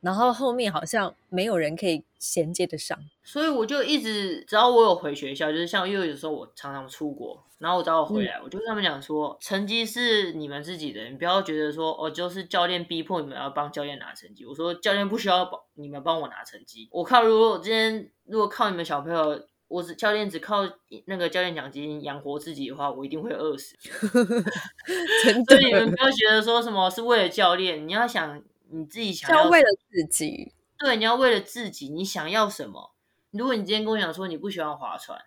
[0.00, 2.96] 然后后面好像没有人可以衔接得上。
[3.24, 14.46] 所以我就一直，只要我有回学校，就是像因为有时候我常常出国，然后我只要回来，我就跟他们讲说，成绩是你们自己的，你不要觉得说哦，就是教练逼迫你们要帮教练拿成绩。
[14.46, 20.68] 我说教练不需要帮你们帮我拿成绩，我靠，如果我今天如果靠你们小朋友，我只教练只靠
[21.04, 23.76] 那个教练奖金养活自己的话，我一定会饿死。
[25.24, 32.92] 真所以你们不要觉得说什么是为了教练，你要想你自己想要为了自己，对，你要为了自己，你想要什么？
[33.30, 35.20] 如果你今天跟我讲说你不喜欢划船，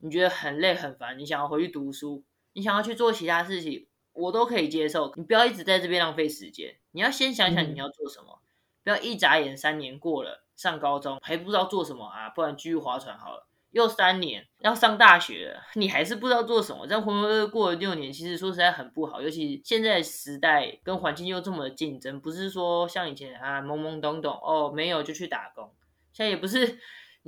[0.00, 5.10] 你觉得很累很烦，你想要回去读书，你想要去做其他事情，我都可以接受。
[5.16, 8.40] 你不要一直在这边浪费时间，你要先想想你要做什么，
[8.84, 13.46] 不要一眨眼三年过了，上高中还不知道做什么啊，不然继续划船好了。
[13.76, 19.20] 又三年要上大学了，你还是不知道做什么，这样浑浑噩噩过了六年，其实说实在很不好。
[19.20, 25.70] 尤其现在时代跟环境又这么竞争，不是说像以前啊懵懵懂懂哦，没有就去打工，
[26.12, 26.78] 现在也不是。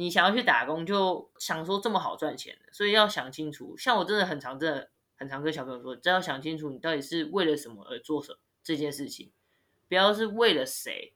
[0.01, 3.77] 你想要去打工，就想说这么好赚钱，所以要想清楚。
[3.77, 9.33] 像我真的很常，真的很常跟小朋友说，只要想清楚，你到底是为了什么而做什么这件事情，
[9.89, 11.15] 不要是为了谁，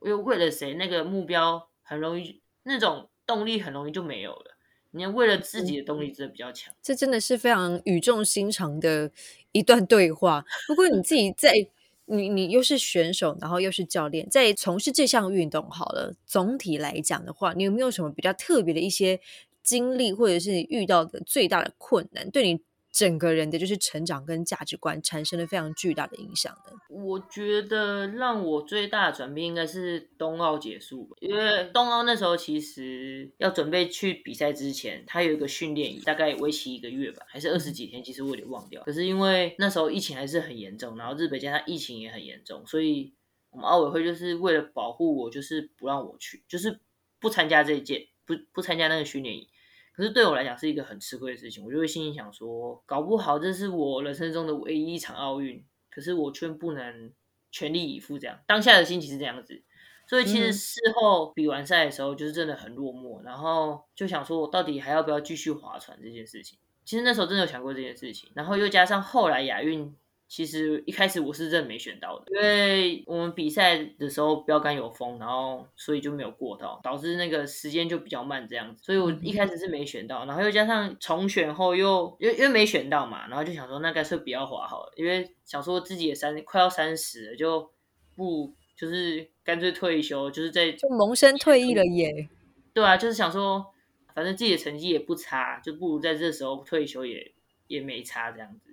[0.00, 4.51] 又为了谁，那个目标很容易，那种动力很容易就没有了。
[4.92, 6.72] 你要为了自己的动力真的比较强。
[6.82, 9.10] 这真的是非常语重心长的
[9.52, 10.44] 一段对话。
[10.68, 11.68] 不过你自己 在。
[12.06, 16.12] 你你又是选手，然后又是教练，在从事这项运动好了。
[16.26, 19.20] 总体来讲的话，你有没有什么比较特别的一些
[19.62, 22.60] 经历，或者是你遇到的最大的困难，对你？
[22.92, 26.72] 整个人的就是成长跟价值观产生了非常巨大的影响的。
[26.90, 38.82] 我觉得让我最大的转变应该是冬奥结束，因为冬奥那时候其实要准备去比赛之前，他有一个训练营，大概为期一个月吧，还是二十几天，其实我有点忘掉。
[38.82, 43.14] 可是因为那时候疫情还是很严重，然后日本加上疫情也很严重，所以
[43.50, 46.78] 我们奥委会就是为了保护我，就是不让我去，就是
[47.18, 49.48] 不参加这一届，不不参加那个训练营。
[49.92, 57.12] 可是对我来讲是一个很吃亏的事情，我就会心里想说，搞不好这是我人生中的唯一一场奥运，可是我却不能
[57.50, 58.38] 全力以赴这样。
[58.46, 59.62] 当下的心情是这样子，
[60.06, 66.58] 所以其实事后比完赛的时候，就是真的很落寞，然后就想说，我到底还要不要继续划船这件事情？
[66.84, 69.94] 其实那时候真的有想过这件事情，然后又加上后来亚运。
[70.32, 78.82] 其实一开始我是真的没选到的，因为我们比赛的时候标杆有风，然后所以就没有过到，导致那个时间就比较慢这样子。
[78.82, 87.70] 所以我一开始是没选到，然后又加上重选后又又又没选到嘛，然后就想说那干脆不要滑好了，因为想说自己也三快要三十了，就
[88.16, 92.30] 不就是干脆退休，就是在就萌生退役了耶。
[92.72, 93.66] 对啊，就是想说
[94.14, 97.34] 反正自己的成绩也不差，就不如在这时候退休也
[97.66, 98.71] 也没差这样子。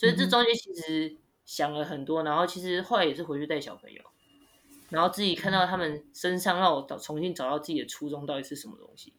[0.00, 4.02] 所以这中间其实想了很多，然后其实后来也是回去带小朋友，
[4.88, 9.12] 然后自己看到他们身上，让我找重新找到自己的初衷到底是什么东西。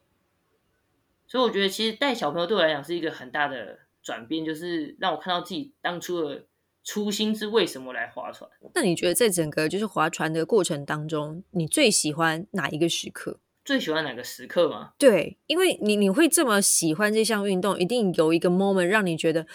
[1.27, 6.45] 所以我觉得其实带小朋友对我来讲是一个很大的转变，就是让我看到自己当初的
[6.83, 8.49] 初心是为什么来划船。
[8.73, 13.39] 那你觉得在整个就是划船的过程当中，你最喜欢哪一个时刻？
[13.63, 14.93] 最喜欢哪个时刻吗？
[14.97, 19.45] 对，因为你你会这么喜欢这项运动，一定有一个 moment 让你觉得。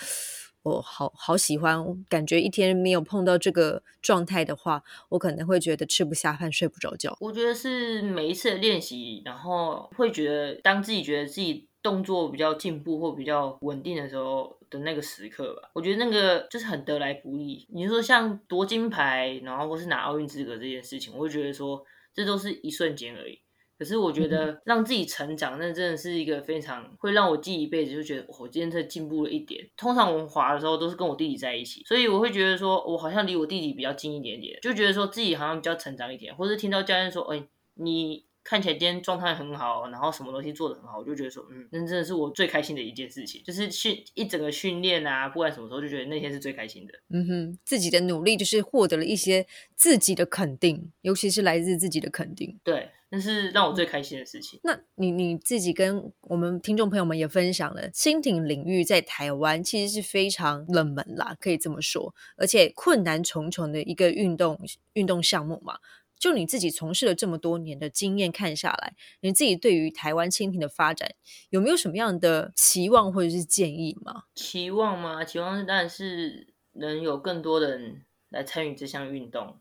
[0.66, 7.16] 我好好喜欢，感觉一天没有碰到这个状态的话，我可能会觉得吃不下饭、睡不着觉。
[7.20, 15.70] 我觉得是每一次练习，然后会觉得当自己觉得自己动作比较进步或比较稳定的时候的那个时刻吧。
[15.72, 17.64] 我觉得那个就是很得来不易。
[17.72, 23.38] 你说像夺金牌，然后或是拿奥运资格这件事情，我会觉得说这都是一瞬间而已。
[23.79, 29.69] 可是我觉得让自己成长，那真的是一个非常会让我记一辈子，就觉得我今天在进步了一点。
[29.77, 38.27] 通常我们滑的时候都是跟我弟弟在一起，所以我会觉得说我好像离我弟弟比较近一点点，就觉得说自己好像比较成长一点，或者听到教练说，哎，你。
[38.49, 46.93] 看起来今天状态很好，然后什么东西做的很好，我就觉得说，嗯，那真的是我最开心的一件事情，就是训一整个训练啊，不管什么时候，就觉得那天是最开心的。
[47.09, 52.57] 嗯哼，自己的努力就是获得了一些自己的肯定，尤其是来自自己的肯定。
[52.62, 54.59] 对，那是让我最开心的事情。
[54.62, 64.59] 那你你自己跟我们听众朋友们也分享了，蜻蜓领域在台湾其实是非常冷门啦，可以这么说，而且困难重重的一个运动
[64.95, 65.79] 运动项目嘛。
[66.19, 71.11] 就你自己从事了这么多年的经验看下来，你自己对于台湾蜻蜓的发展
[71.51, 74.25] 有没有什么样的期望或者是建议吗？
[74.35, 75.23] 期望吗？
[75.23, 79.59] 期望当然是能有更多人来参与这项运动，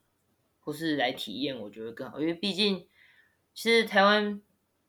[0.61, 2.21] 或是来体验，我觉得更好。
[2.21, 2.87] 因为毕竟，
[3.55, 4.39] 其实台湾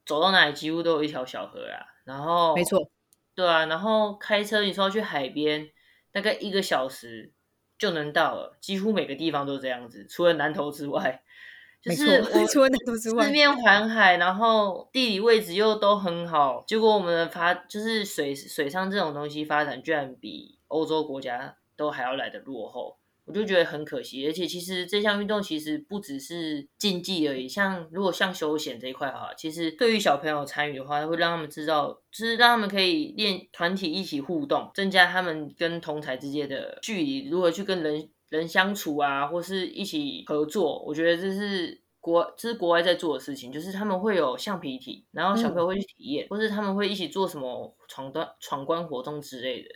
[0.05, 1.87] 走到哪里几乎都有一条小河啊。
[2.05, 2.91] 然后，没错，
[3.35, 3.65] 对啊。
[3.67, 5.71] 然后开车，你说要去海边，
[6.13, 7.33] 大概一个小时
[7.79, 11.23] 就能到了，几乎每个地方都这样子，除了南投之外。
[11.83, 22.99] 就是我 除了南投之外，四面环海，然后地理位置又都很好，结果我们的发就是水水上这种东西发展居然比欧洲国家都还要来的落后。
[23.27, 40.81] 我就觉得很可惜，而且其实这项运动其实不只是竞技而已，像如果像休闲这一块哈，其实对于小朋友参与的话，会让他们知道，就是让他们可以练团体一起互动，增加他们跟同台之间的距离，如何去跟人人相处啊，或是一起合作。
[40.85, 49.69] 我觉得这是国这是国外在做的事情，就是他们会有橡皮体，然后小朋友会去体验，或是他们会一起做什么闯关闯关活动之类的，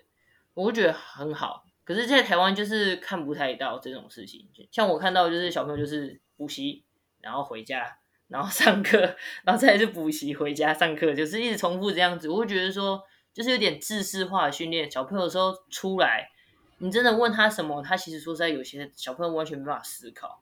[0.54, 1.64] 我会觉得很好。
[1.90, 4.48] 可是，在台湾就是看不太到这种事情。
[4.70, 6.84] 像我看到，就是小朋友就是补习，
[7.20, 12.28] 然后回家，然后上课， 然后再是补习回家上课，就是一直重复这样子。
[12.28, 13.02] 我会觉得说，
[13.34, 14.88] 就是有点知识化的训练。
[14.88, 16.30] 小朋友时候出来，
[16.78, 20.40] 你真的问他什么，他其实说实在，有些小朋友完全没办法思考。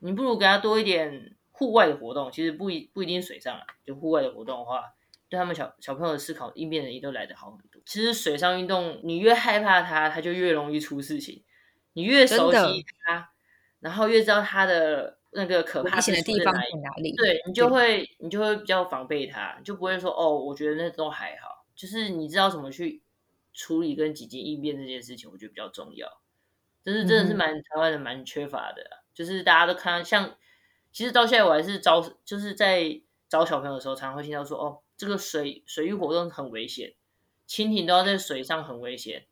[0.00, 4.92] 你不如给他多一点户外的活动，其实不一不一定水上啊，就户外的活动的话。
[5.30, 7.73] 对他们小小朋友的思考应变能力都来得好很多。
[7.84, 11.42] 其实水上运动，你越害怕它，它就越容易出事情。
[11.92, 13.30] 你越熟悉它，
[13.80, 21.64] 然后越知道它的那个可怕的地方在哪里，对你就会你就会比较防备它，就不会说哦，我觉得那都还好。
[21.76, 23.02] 就是你知道怎么去
[23.52, 26.08] 处理跟紧急应变这件事情，我觉得比较重要。
[26.84, 28.82] 就是真的是蛮台湾人蛮缺乏的，
[29.14, 30.36] 就是大家都看像，
[30.92, 34.80] 其实到现在我还是招，就是在招小朋友的时候，常常会听到说哦。
[34.96, 36.94] 这个水水域活动很危险，
[37.54, 39.22] 蜻蜓都要在水上很危险。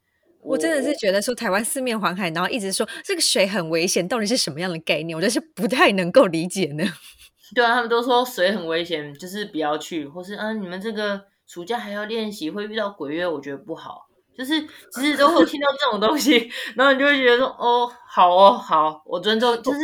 [0.41, 5.17] 我真的是觉得说台湾四面环海，然后一直说这个水很危险，到底是什么样的概念？
[5.17, 6.85] 我就是不太能够理解呢。
[7.55, 14.07] 对啊，他们都说水很危险，就是不要去，或是啊，你们这个暑假还要练习，会遇到鬼月，我觉得不好。
[14.37, 14.61] 就是
[14.95, 19.81] 其实都会听到这种东西，然后你就会觉得说哦，好哦，好，我尊重，就是。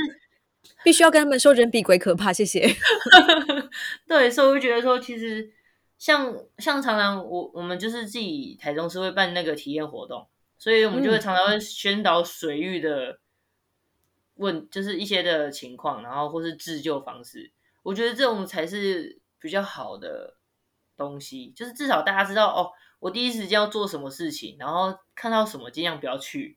[0.85, 2.69] 必须要跟他们说人比鬼可怕，谢谢。
[4.07, 5.51] 对，所以我就觉得说，其实。
[5.99, 10.27] 像像常常我我们就是自己台中是会办那个体验活动，
[10.57, 13.19] 所以我们就会常常会宣导水域的
[14.37, 17.51] 问，就是一些的情况，然后或是自救方式。
[17.83, 20.37] 我觉得这种才是比较好的
[20.97, 22.71] 东西，就是至少大家知道哦，
[23.01, 26.57] 我第一时间要做什么事情，然后看到什么尽量不要去。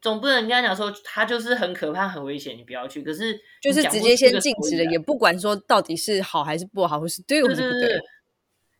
[0.00, 3.02] 总不能跟他讲说他就是很可怕、很危险，你不要去。
[3.02, 7.98] 可是就是直接先禁止了，也不管说到底是好还是不好，或是对或是不对。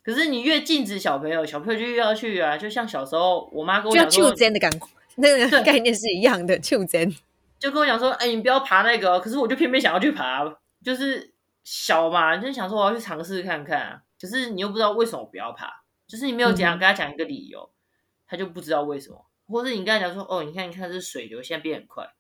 [0.03, 2.57] 可是你越禁止小朋友，小朋友就越要去啊！
[2.57, 4.71] 就像小时候，我妈跟我讲说，的感
[5.17, 7.15] 那个概念是一样的，就真
[7.59, 9.21] 就跟我讲说，哎，你不要爬那个。
[9.21, 10.43] 可是我就偏偏想要去爬，
[10.83, 11.35] 就是
[11.65, 14.03] 小嘛，就想说我要去尝试看看。
[14.19, 17.71] 可是你又不知道为什么不要爬，就是你没有讲跟他讲一个理由，
[18.27, 19.27] 他就不知道为什么。
[19.47, 22.11] 或者你跟他讲说，哦，你看，你看这水流现在变很快，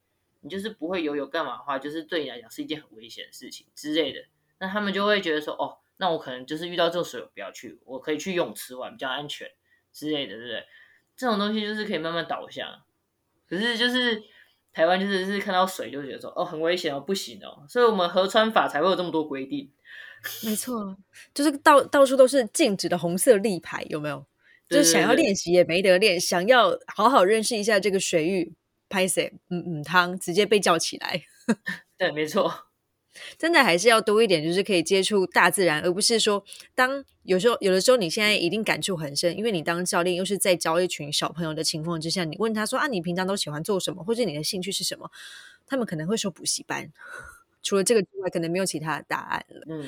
[0.40, 4.20] 你就是不会游泳干嘛的话，就是对你来讲是一件很危险的事情之类的。
[4.58, 5.78] 那他们就会觉得说，哦。
[6.00, 9.46] 那我可能就是遇到这种水，我不要去，我可以去泳池玩，比较安全
[9.92, 10.64] 之类的，对不对？
[11.14, 12.66] 这种东西就是可以慢慢导向。
[13.46, 14.22] 可是就是
[14.72, 19.70] 台湾就是是看到水就觉得说哦很危险哦不行哦，所以我们河川法才会有这么多规定。
[20.44, 20.96] 没错，
[21.34, 24.26] 就是到到处都是禁止的红色立牌，有没有？
[24.68, 28.54] 就是想要练习也没得练，想要好好认识一下这个水域，
[28.88, 31.22] 拍谁嗯嗯汤直接被叫起来。
[31.98, 32.69] 对，没错。
[33.38, 36.44] 真的还是要多一点，就是可以接触大自然，而不是说
[36.74, 45.10] 当有时候有的时候你现在一定感触很深，因为你当教练又是在教一群小朋友的情况之下，你问他说啊，你平常都喜欢做什么，或者你的兴趣是什么？
[45.66, 46.90] 他们可能会说补习班。
[47.62, 49.60] 除了这个之外，可能没有其他的答案了。
[49.68, 49.84] 嗯，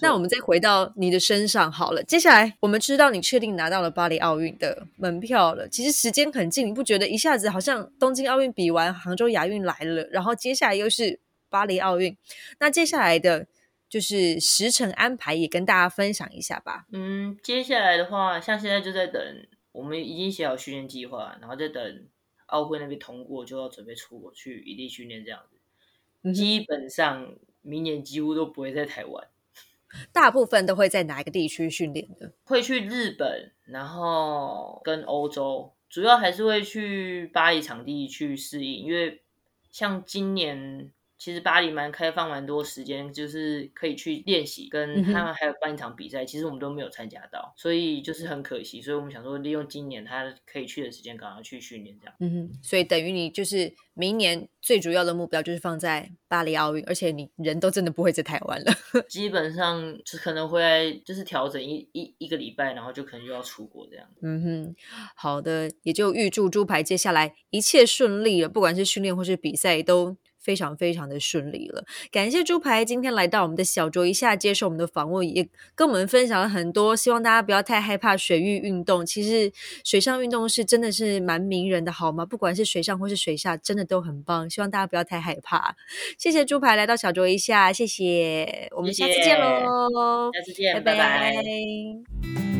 [0.00, 2.04] 那我们再回到你的身上好了。
[2.04, 11.18] 接下来我们知道你确定拿到了巴黎奥运的门票了，其实时间很近，你不觉得一下子好像东京奥运比完，杭州亚运来了，然后接下来又是。
[11.50, 12.16] 巴黎奥运，
[12.60, 13.46] 那接下来的
[13.88, 16.86] 就是时程安排，也跟大家分享一下吧。
[16.92, 19.20] 嗯，接下来的话，像现在就在等，
[19.72, 22.06] 我们已经写好训练计划，然后在等
[22.46, 26.32] 奥会那边通过，就要准备出国去异地训练这样子。
[26.32, 29.26] 基本上明年几乎都不会在台湾，
[30.12, 32.32] 大部分都会在哪一个地区训练的？
[32.44, 39.20] 会去日本，然后跟欧洲，主要还是会去巴黎场地去适应，因为
[39.72, 40.92] 像今年。
[41.20, 46.24] 其实巴黎蛮开放，蛮多时间，就是可以去练习，跟他们还有办一场比赛。
[46.24, 48.80] 其实我们都没有参加到，所以就是很可惜。
[48.80, 52.14] 所以我们想说，利用今年他可以去的时间，赶快去训练这样。
[52.20, 58.72] 嗯哼，所以等于你就是明年最主要的目标就是放在巴黎奥运，而且你人都真的不会在台湾了，
[59.06, 64.06] 基本上就可能会就是调整一一一个礼拜，然后就可能又要出国这样。
[64.22, 64.74] 嗯哼，
[65.14, 70.16] 好的，也就预祝猪排接下来一切顺利了，不管是训练或是比赛都。
[70.40, 71.84] 非常非常的顺利了。
[72.10, 76.96] 感谢猪排今天来到我们的小酌一下，接受我们的访问，也跟我们分享了很多。
[76.96, 79.52] 希望大家不要太害怕水域运动，其实
[79.84, 82.24] 水上运动是真的是蛮迷人的，好吗？
[82.24, 84.48] 不管是水上或是水下，真的都很棒。
[84.48, 85.76] 希望大家不要太害怕。
[86.18, 92.59] 谢谢猪排来到小酌一下，谢谢，我们下次见喽，下次见，拜拜拜。